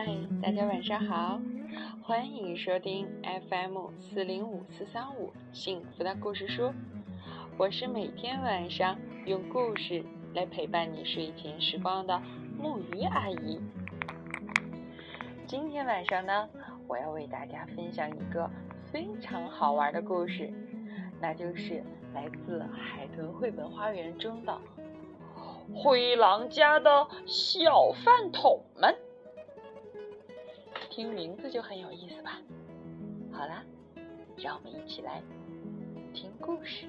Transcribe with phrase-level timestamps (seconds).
[0.00, 0.06] 嗨，
[0.40, 1.40] 大家晚上好，
[2.04, 3.08] 欢迎收听
[3.50, 6.72] FM 四零五四三五幸福的故事书。
[7.56, 10.04] 我是每天晚上用故事
[10.36, 12.22] 来陪伴你睡前时光的
[12.56, 13.60] 木鱼阿姨。
[15.48, 16.48] 今天晚上呢，
[16.86, 18.48] 我要为大家分享一个
[18.92, 20.48] 非常好玩的故事，
[21.20, 21.82] 那就是
[22.14, 24.56] 来自海豚绘本花园中的。
[25.74, 28.96] 灰狼家的小饭桶们，
[30.98, 32.40] 听名字就很有意思吧？
[33.30, 33.64] 好啦，
[34.36, 35.22] 让我们一起来
[36.12, 36.88] 听故事。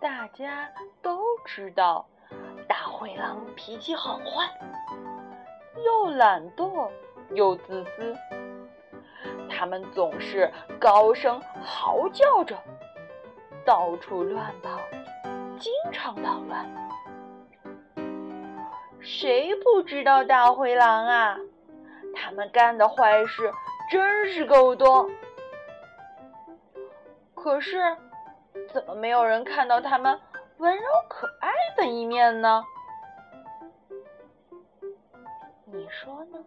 [0.00, 0.68] 大家
[1.02, 2.06] 都知道，
[2.68, 4.48] 大灰狼脾气很坏，
[5.84, 6.88] 又懒惰
[7.30, 8.16] 又自私。
[9.50, 12.56] 他们总是高声嚎叫着，
[13.64, 14.78] 到处乱跑，
[15.58, 16.64] 经常捣乱。
[19.00, 21.36] 谁不知道大灰狼啊？
[22.14, 23.52] 他们干的坏事
[23.90, 25.10] 真是够多。
[27.34, 27.96] 可是。
[28.72, 30.20] 怎么没有人看到他们
[30.58, 32.64] 温柔可爱的一面呢？
[35.66, 36.38] 你说呢？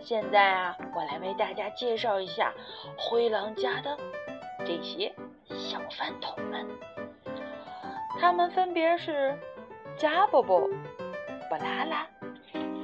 [0.00, 2.52] 现在啊，我来为大家介绍一下
[2.98, 3.96] 灰狼家的
[4.66, 5.14] 这些
[5.46, 6.66] 小饭桶们。
[8.18, 9.38] 他们分别是
[9.96, 10.68] 加波波、
[11.48, 12.06] 布拉拉、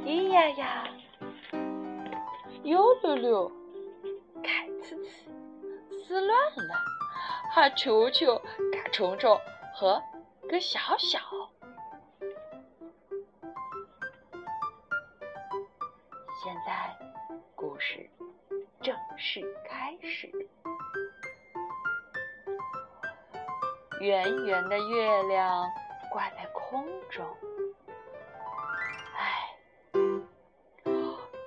[0.05, 0.85] 咿呀呀。
[2.67, 3.53] 溜溜溜，
[4.43, 5.09] 凯呲呲，
[6.05, 6.81] 丝乱乱，
[7.53, 8.37] 哈球球，
[8.73, 9.41] 嘎虫虫
[9.73, 10.03] 和
[10.49, 11.21] 个小小。
[16.43, 16.99] 现在
[17.55, 18.11] 故事
[18.83, 20.29] 正式开始。
[24.01, 25.65] 圆圆的月亮
[26.11, 26.45] 挂在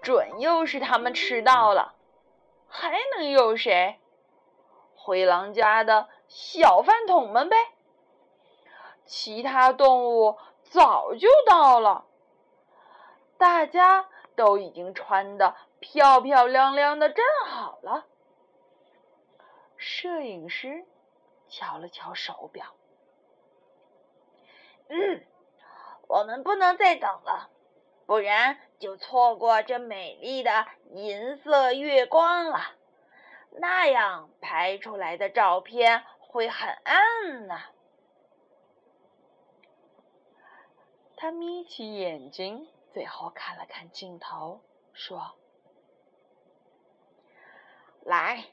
[0.10, 1.94] 准又是他们迟到了，
[2.68, 4.00] 还能有谁？
[4.96, 7.56] 灰狼家的小饭桶们呗。
[9.06, 12.06] 其他动物早就到了，
[13.38, 18.08] 大家都已经穿的漂漂亮亮的站好了。
[19.78, 20.86] 摄影师
[21.48, 22.66] 瞧了瞧手表，
[24.88, 25.24] 嗯，
[26.08, 27.52] 我们不能再等了。
[28.10, 30.66] 不然就错过这美丽的
[30.96, 32.60] 银色月光了，
[33.52, 37.60] 那样拍出来的照片会很暗呢。
[41.18, 45.36] 他眯起眼睛，最后看了看镜头，说
[48.02, 48.46] ：“来，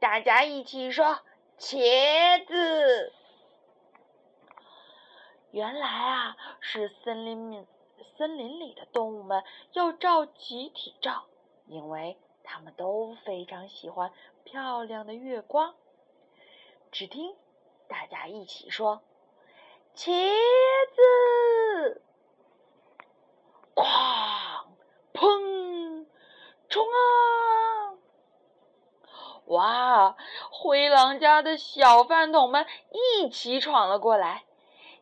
[0.00, 1.20] 大家一起说
[1.60, 3.12] 茄子。”
[5.54, 7.68] 原来啊，是森林里。
[8.16, 11.26] 森林里的动物们要照集体照，
[11.66, 14.10] 因为他们都非常喜欢
[14.42, 15.74] 漂亮的月光。
[16.90, 17.36] 只听
[17.88, 19.02] 大家一起说
[19.94, 20.06] ：“茄
[20.94, 22.02] 子！”
[23.76, 23.84] 哐！
[25.12, 26.06] 砰！
[26.70, 26.96] 冲啊！
[29.48, 30.16] 哇！
[30.50, 34.45] 灰狼家的小饭桶们一起闯了过来。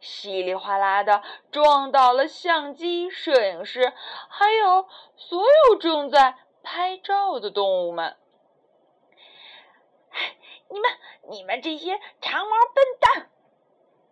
[0.05, 3.95] 稀里哗啦的撞倒了相机、摄影师，
[4.29, 8.15] 还有所有正在拍照的动物们。
[10.69, 10.91] 你们，
[11.31, 13.31] 你们这些长毛笨蛋！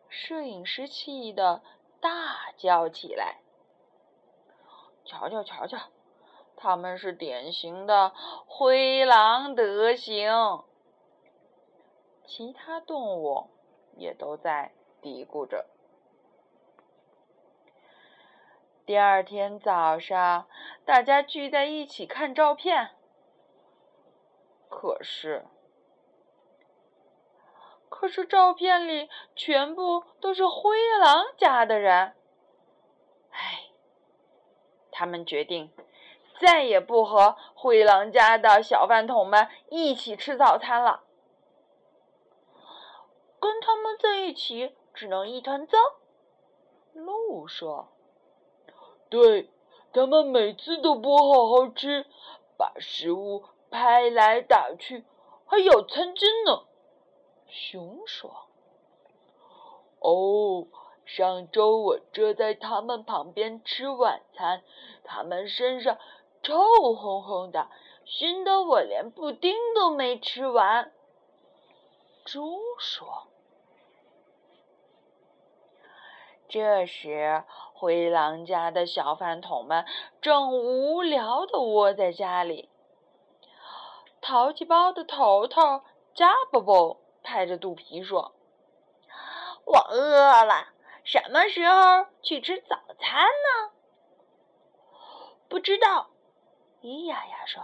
[0.09, 1.63] 摄影师气得
[2.01, 3.43] 大叫起来。
[5.05, 5.79] 瞧瞧，瞧瞧，
[6.57, 8.13] 他们是典型的
[8.47, 10.65] 灰狼德行。
[12.25, 13.51] 其他动物
[13.97, 14.73] 也都在
[15.03, 15.67] 嘀咕着。
[18.85, 20.49] 第二天早上，
[20.85, 22.91] 大家聚在一起看照片。
[24.69, 25.47] 可是，
[27.89, 32.15] 可是照片里全部都是灰狼家的人。
[33.31, 33.71] 唉，
[34.91, 35.73] 他们决定
[36.41, 41.05] 再也不和灰狼家的小饭桶们一起吃早餐了。
[43.39, 45.79] 跟他们在一起只能一团糟。
[46.93, 47.93] 鹿说。
[49.13, 49.51] 对
[49.93, 52.07] 他们每次都不好好吃，
[52.57, 55.05] 把食物拍来打去，
[55.45, 56.63] 还咬餐巾呢。
[57.47, 58.31] 熊说
[60.01, 60.67] ：“哦，
[61.05, 64.63] 上周我坐在他们旁边吃晚餐，
[65.05, 65.99] 他们身上
[66.43, 67.69] 臭烘烘的，
[68.07, 70.91] 熏得我连布丁都没吃完。”
[72.25, 73.27] 猪说。
[76.53, 79.87] 这时，灰狼家的小饭桶们
[80.21, 82.69] 正无聊地窝在家里。
[84.21, 85.81] 淘气包的头头
[86.13, 88.35] 加宝宝拍着肚皮说
[89.65, 90.69] ：“我饿了，
[91.05, 93.73] 什么时候去吃早餐呢？”
[95.49, 96.11] 不知道，
[96.83, 97.63] 咿呀呀说：“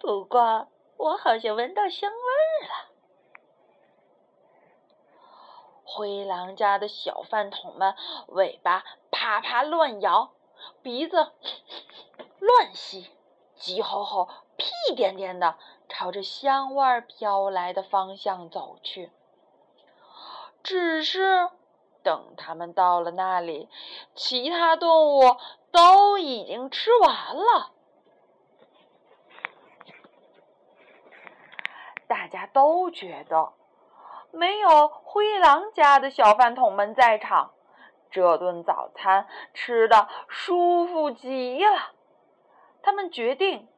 [0.00, 0.66] 不过
[0.96, 2.89] 我好像闻到香味儿了。”
[5.92, 7.96] 灰狼家的小饭桶们
[8.28, 10.30] 尾巴啪啪乱摇，
[10.82, 11.32] 鼻子
[12.38, 13.10] 乱吸，
[13.56, 15.56] 急吼吼、屁颠颠的
[15.88, 19.10] 朝着香味飘来的方向走去。
[20.62, 21.50] 只是
[22.04, 23.68] 等他们到了那里，
[24.14, 25.36] 其他动物
[25.72, 27.72] 都已经吃完了。
[32.06, 33.54] 大家都觉得。
[34.32, 37.52] 没有灰狼家的小饭桶们在场，
[38.10, 41.92] 这顿早餐吃的舒服极了。
[42.82, 43.68] 他们决定，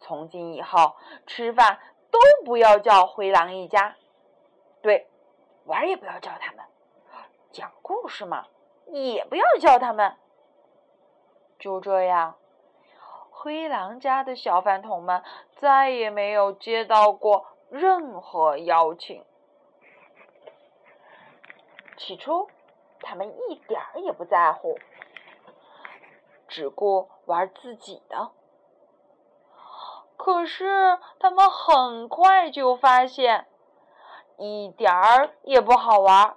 [0.00, 0.96] 从今以后
[1.26, 1.78] 吃饭
[2.10, 3.96] 都不要叫灰狼一家，
[4.82, 5.06] 对，
[5.64, 6.64] 玩也不要叫他们，
[7.50, 8.46] 讲故事嘛，
[8.86, 10.16] 也不要叫他们。
[11.58, 12.36] 就这样，
[13.30, 15.22] 灰狼家的小饭桶们
[15.56, 19.24] 再也没有接到过任何邀请。
[21.98, 22.48] 起初，
[23.00, 24.78] 他们一点儿也不在乎，
[26.46, 28.30] 只顾玩自己的。
[30.16, 33.46] 可是，他们很快就发现，
[34.36, 36.36] 一点儿也不好玩，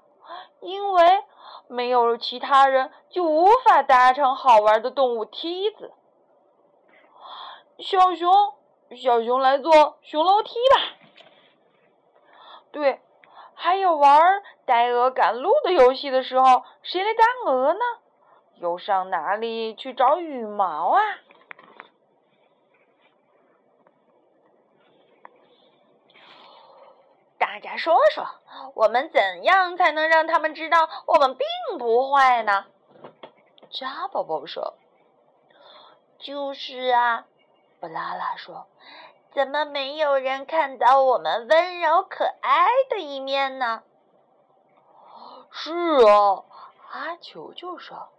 [0.62, 1.24] 因为
[1.68, 5.94] 没有其他人，就无法搭成好玩的动物梯子。
[7.78, 8.32] 小熊，
[8.96, 10.82] 小熊来坐熊楼梯吧。
[12.72, 13.00] 对。
[13.64, 17.80] 还有玩呆鹅赶路的游戏的时候，谁来当鹅呢？
[18.56, 21.00] 又上哪里去找羽毛啊？
[27.38, 28.26] 大家说说，
[28.74, 32.66] 我们怎样才能让他们知道我们并不坏呢？
[33.70, 34.74] 扎宝宝说
[36.18, 37.28] ：“就是啊。”
[37.80, 38.66] 布拉拉说。
[39.34, 43.84] 怎么没有人看到我们温柔可爱的一面呢？
[45.50, 45.72] 是
[46.06, 46.44] 啊，
[46.92, 48.10] 阿球就说：“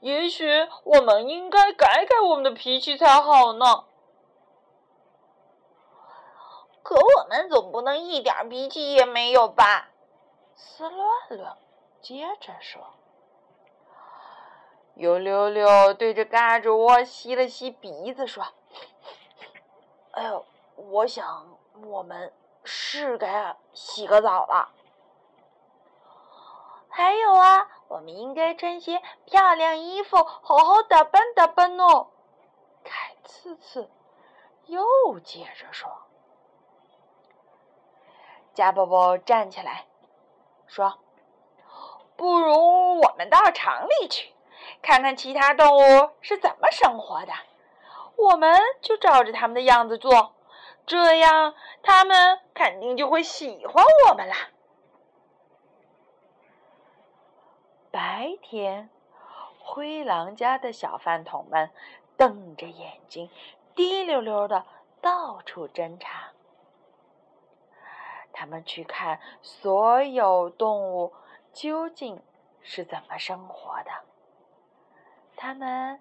[0.00, 3.84] 也许我们应该改改我们的脾气才好呢。”
[6.82, 9.88] 可我们总不能一点脾气也没有吧？
[10.54, 11.56] 斯乱乱
[12.02, 12.82] 接着说
[14.94, 18.44] ：“油溜溜对着嘎吱窝吸了吸鼻子说。”
[20.12, 20.44] 哎呦，
[20.88, 22.32] 我想我们
[22.64, 24.70] 是该洗个澡了。
[26.88, 32.08] 还有啊，我们应该穿些漂亮衣服，好好打扮打扮哦。
[32.82, 33.90] 凯次次
[34.66, 35.88] 又接着说
[38.54, 39.86] ：“贾宝宝站起来
[40.66, 40.98] 说，
[42.16, 44.34] 不如我们到厂里去，
[44.82, 47.32] 看看其他动物是怎么生活的。”
[48.16, 50.34] 我们就照着他们的样子做，
[50.90, 51.54] 这样
[51.84, 54.50] 他们肯定就会喜欢我们啦。
[57.92, 58.90] 白天，
[59.60, 61.70] 灰狼家的小饭桶们
[62.16, 63.30] 瞪着眼睛，
[63.76, 64.66] 滴溜溜的
[65.00, 66.32] 到处侦查。
[68.32, 71.12] 他们去看所有动物
[71.52, 72.20] 究竟
[72.62, 73.92] 是怎么生活的，
[75.36, 76.00] 他们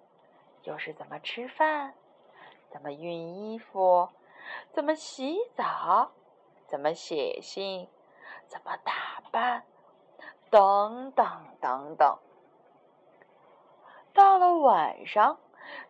[0.64, 1.94] 又是怎么吃饭。
[2.72, 4.10] 怎么熨衣服？
[4.72, 6.12] 怎么洗澡？
[6.68, 7.90] 怎么写信？
[8.48, 9.66] 怎么打扮？
[10.50, 11.28] 等等
[11.62, 12.18] 等等。
[14.14, 15.40] 到了晚上，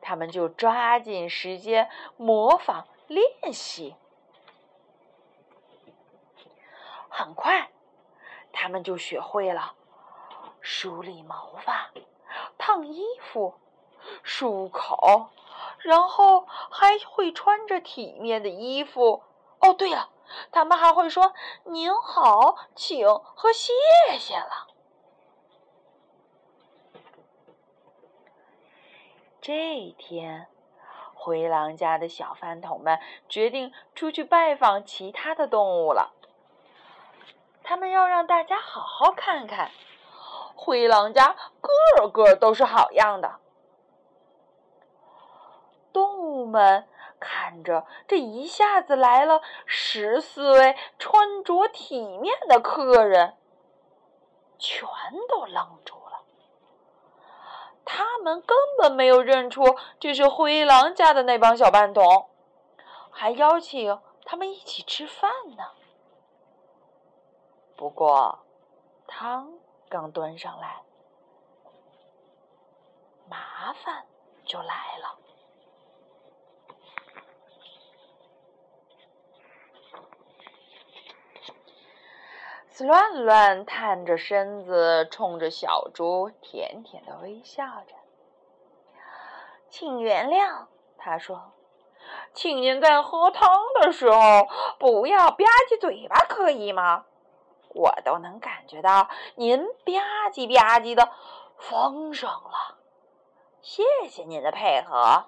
[0.01, 3.96] 他们就抓紧时间模仿练习。
[7.10, 7.70] 很快，
[8.51, 9.75] 他们就学会了
[10.62, 11.91] 梳理毛发、
[12.58, 13.56] 烫衣服、
[14.24, 15.29] 漱口。
[15.79, 19.24] 然后还会穿着体面的衣服。
[19.59, 20.09] 哦，对了，
[20.51, 21.33] 他们还会说
[21.65, 23.74] “您好，请”和“谢
[24.17, 24.67] 谢”了。
[29.41, 30.48] 这一天，
[31.13, 36.13] 灰狼家的小饭桶们决定出去拜访其他的动物了。
[37.63, 39.71] 他们要让大家好好看看，
[40.55, 43.39] 灰狼家个个都是好样的。
[46.00, 46.88] 动物们
[47.20, 53.36] 看着这一下子来了十四位穿着体面的客人，
[54.58, 54.88] 全
[55.27, 56.24] 都愣住了。
[57.84, 62.29] 他们根本没有认出这是灰狼家的那帮小半桶，
[63.12, 65.65] 还邀请他们一起吃饭呢。
[67.75, 68.39] 不过，
[69.06, 69.51] 汤
[69.89, 70.82] 刚端上来，
[73.27, 74.06] 麻烦
[74.46, 75.19] 就来了。
[82.79, 87.95] 乱乱探着身子，冲着小猪甜甜的微笑着。
[89.69, 90.65] 请原谅，
[90.98, 91.53] 他说
[92.33, 93.50] ：“请您在喝汤
[93.81, 94.48] 的时候
[94.79, 97.05] 不要吧唧嘴巴，可以吗？”
[97.75, 101.12] 我都能感觉到您吧唧吧唧的
[101.55, 102.79] 丰盛了，
[103.62, 105.25] 谢谢您的配合。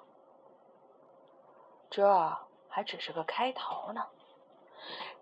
[1.92, 2.36] 这
[2.68, 4.08] 还只是个开头呢，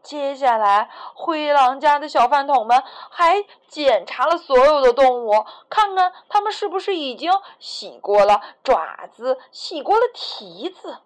[0.02, 11.00] 接下来灰狼家的小饭桶们还检查了所有的动物，看看他们是不是已经洗过了爪子、洗过了蹄子。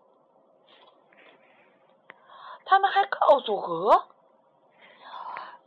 [2.66, 4.08] 他们还告诉鹅。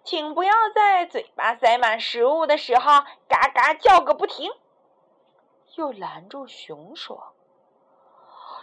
[0.05, 4.53] 请不要在嘴巴塞满食物的时候嘎嘎叫个不停。
[5.75, 7.35] 又拦住熊说：“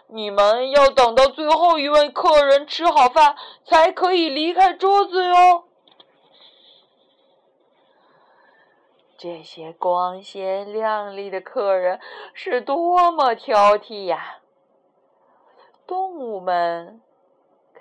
[0.08, 5.66] 你们要等到最后一位客人吃好饭才可以离开桌子哟。”
[9.18, 12.00] 这些光鲜亮丽的客人
[12.34, 14.40] 是多么挑剔呀！
[15.88, 17.02] 动物们。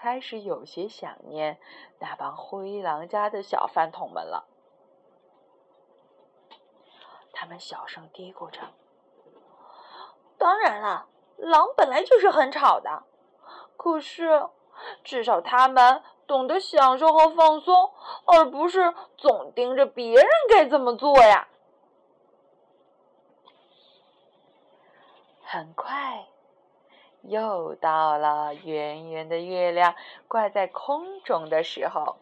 [0.02, 1.60] 开始有些想念
[2.00, 4.48] 那帮灰狼家的小饭桶们了。
[7.32, 8.72] 他们小声嘀咕着
[10.36, 11.06] ：“当然了，
[11.42, 13.02] 狼本来就是很吵的，
[13.76, 14.48] 可是
[15.02, 17.90] 至少他们懂得享受和放松，
[18.24, 21.48] 而不是总盯着别人该怎么做呀。”
[25.44, 26.26] 很快。
[27.22, 29.94] 又到了圆圆的月亮
[30.26, 32.16] 挂在空中的时候，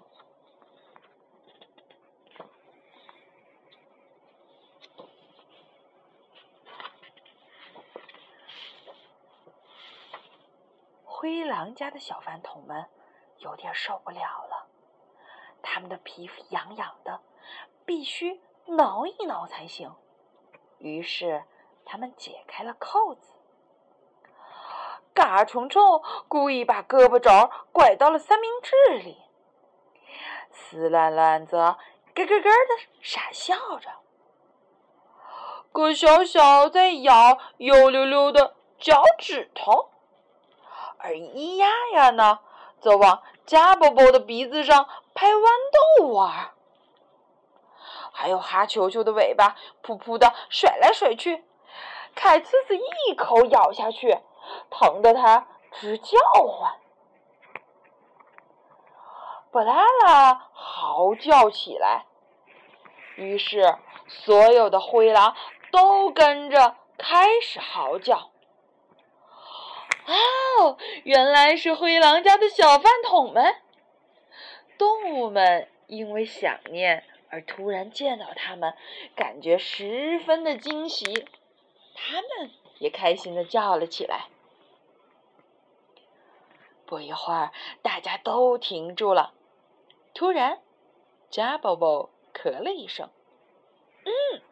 [11.20, 12.86] 灰狼家的小饭桶们
[13.40, 14.68] 有点受不了了，
[15.60, 17.20] 他们的皮肤痒痒的，
[17.84, 19.94] 必须挠一挠才行。
[20.78, 21.44] 于是，
[21.84, 23.34] 他们解开了扣子。
[25.12, 27.30] 嘎虫虫故意把胳膊肘
[27.70, 29.20] 拐到了三明治里，
[30.50, 31.76] 丝乱乱则
[32.14, 33.90] 咯咯咯的傻笑着。
[35.70, 39.90] 葛小小在咬油溜溜的脚趾头，
[41.02, 42.40] 而咿呀呀呢，
[42.80, 45.42] 则往加宝宝的鼻子上拍豌
[45.98, 46.50] 豆玩。
[48.12, 51.44] 还有哈球球的尾巴噗噗的甩来甩去，
[52.14, 54.18] 凯呲呲一口咬下去。
[54.68, 56.74] 疼得他直叫唤，
[59.52, 62.06] 布拉拉嚎叫起来。
[63.14, 63.76] 于是，
[64.08, 65.36] 所有的灰狼
[65.70, 68.29] 都跟着开始嚎叫。
[70.06, 73.56] 哦，原来是灰狼家的小饭桶们！
[74.78, 78.74] 动物们因为想念而突然见到他们，
[79.14, 81.26] 感觉十分的惊喜。
[81.94, 84.28] 他们也开心的叫了起来。
[86.86, 87.52] 不一会儿，
[87.82, 89.32] 大家都停住了。
[90.14, 90.60] 突然，
[91.28, 93.08] 加宝宝咳了一声
[94.04, 94.42] ：“嗯，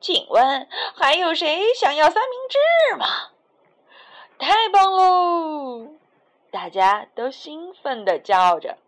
[0.00, 3.29] 请问还有谁想要三明治吗？”
[4.40, 5.92] 太棒喽！
[6.50, 8.78] 大家都兴奋的叫着，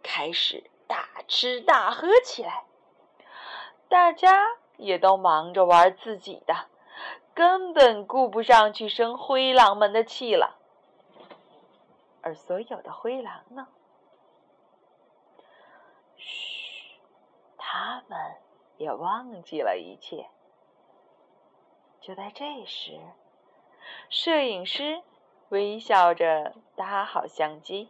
[0.00, 2.64] 开始大吃大喝起来。
[3.88, 6.68] 大家也都忙着玩自己的，
[7.34, 10.56] 根本顾不上去生灰狼们的气了。
[12.22, 13.66] 而所有的灰狼呢？
[16.16, 16.96] 嘘，
[17.58, 18.36] 他们
[18.76, 20.30] 也忘记了一切。
[22.00, 23.00] 就在这时，
[24.12, 25.00] 摄影师
[25.48, 27.88] 微笑着搭好相机，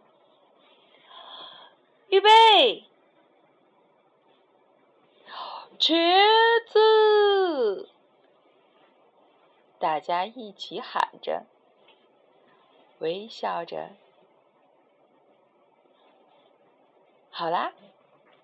[2.06, 2.84] 预备，
[5.80, 5.96] 茄
[6.68, 7.88] 子！
[9.80, 11.42] 大家一起喊着。
[13.00, 13.88] 微笑着。
[17.32, 17.72] 好啦，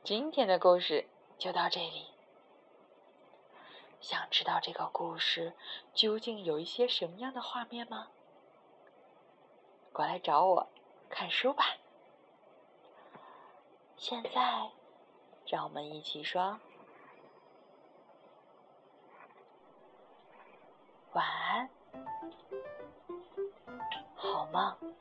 [0.03, 1.07] 今天的故事
[1.39, 2.09] 就到这里。
[4.01, 5.55] 想知道这个故事
[5.93, 8.09] 究竟有一些什么样的画面吗？
[9.93, 10.69] 过来找我
[11.11, 11.65] 看书吧。
[13.97, 14.71] 现在，
[15.47, 16.61] 让我们一起说
[21.13, 21.69] 晚安，
[24.15, 24.98] 好梦。